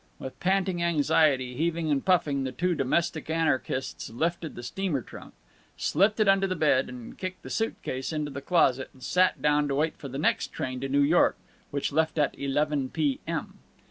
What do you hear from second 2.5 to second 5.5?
two domestic anarchists lifted the steamer trunk,